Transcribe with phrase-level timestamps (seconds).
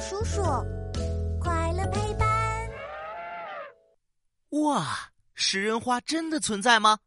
[0.00, 0.42] 叔叔，
[1.40, 2.26] 快乐陪伴。
[4.50, 6.98] 哇，食人花真的存在吗？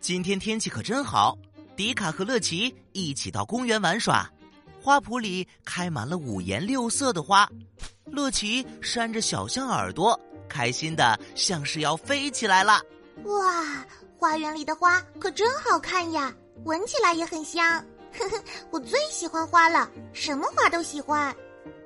[0.00, 1.38] 今天天气可真好，
[1.76, 4.28] 迪卡和乐奇一起到公园玩耍。
[4.80, 7.48] 花圃里开满了五颜六色的花，
[8.06, 10.18] 乐奇扇着小象耳朵，
[10.48, 12.80] 开心的像是要飞起来了。
[13.24, 13.86] 哇，
[14.18, 16.34] 花园里的花可真好看呀，
[16.64, 17.84] 闻起来也很香。
[18.18, 21.34] 呵呵，我最喜欢花了，什么花都喜欢。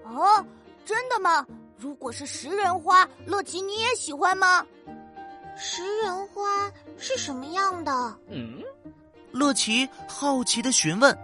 [0.05, 0.45] 哦，
[0.85, 1.47] 真的吗？
[1.79, 4.65] 如果是食人花，乐奇你也喜欢吗？
[5.57, 8.19] 食人花是什么样的？
[8.29, 8.63] 嗯，
[9.33, 11.17] 乐奇好奇的询问。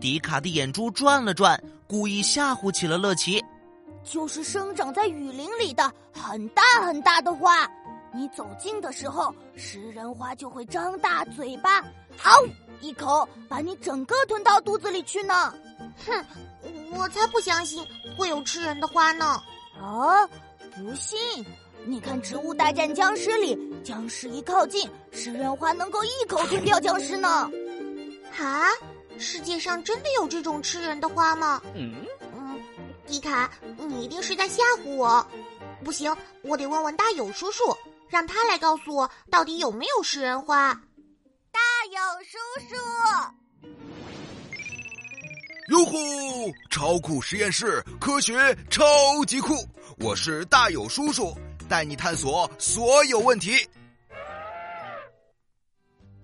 [0.00, 3.44] 迪卡的眼珠转了转，故意吓唬起了乐奇。
[4.02, 7.70] 就是生长在雨林里的很大很大的花，
[8.12, 11.80] 你走近的时候，食人花就会张大嘴巴，
[12.18, 12.44] 嗷
[12.82, 15.54] 一口把你整个吞到肚子里去呢。
[16.04, 16.24] 哼，
[16.90, 17.86] 我才不相信
[18.16, 19.40] 会有吃人的花呢。
[19.80, 20.26] 啊，
[20.74, 21.46] 不信？
[21.84, 27.50] 你看《植物大战僵尸》里，僵尸一靠近，食人花能够一口吞掉僵尸呢。
[28.38, 28.66] 啊？
[29.18, 31.62] 世界上真的有这种吃人的花吗？
[31.74, 31.94] 嗯
[32.34, 32.60] 嗯，
[33.06, 35.24] 迪卡，你一定是在吓唬我。
[35.84, 37.76] 不行，我得问问大友叔叔，
[38.08, 40.80] 让他来告诉我到底有没有食人花。
[41.92, 42.38] 大友叔
[42.70, 42.74] 叔，
[45.68, 46.54] 哟呼！
[46.70, 48.82] 超酷实验室，科学超
[49.26, 49.54] 级酷！
[49.98, 51.36] 我是大有叔叔，
[51.68, 53.68] 带你探索所有问题。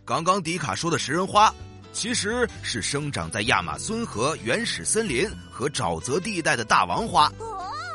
[0.06, 1.54] 刚刚迪卡说的食人花。
[1.92, 7.30] 其实是生长在亚马孙河原始森林和沼泽地带的大王花。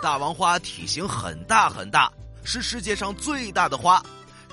[0.02, 2.11] 大王花体型很大很大，
[2.43, 4.03] 是世界上最大的花。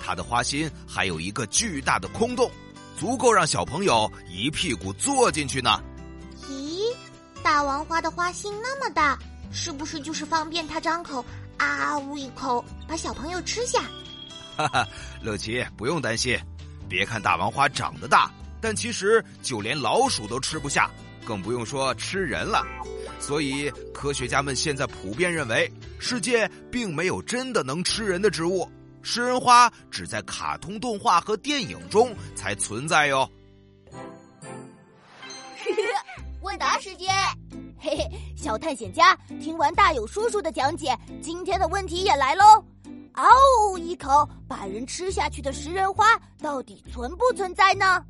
[0.02, 2.50] 它的花心还有一个巨大的空洞，
[3.00, 5.82] 足够让小朋友一屁股坐进去呢。
[6.50, 6.82] 咦，
[7.42, 9.18] 大王花的花心那么大，
[9.50, 11.24] 是不是就是方便它张口
[11.56, 13.80] 啊呜一口把小朋友吃下？
[14.54, 14.86] 哈哈，
[15.22, 16.38] 乐奇不用担心，
[16.90, 18.30] 别看大王花长得大。
[18.60, 20.90] 但其实就连老鼠都吃不下，
[21.24, 22.62] 更不用说吃人了。
[23.18, 28.70] 所以科学家们现在普遍认为，世界并没有真的能吃人的植物，
[29.02, 33.28] 食人花只在卡通动画和电影中才存在哟。
[36.42, 37.08] 问答时间，
[37.78, 42.64] 嘿嘿，小探险家听完大友叔叔的讲解，今天的问题也来喽。
[43.14, 43.28] 嗷
[43.68, 48.02] 呜一口把人吃下去的食人花，到底存不存在呢？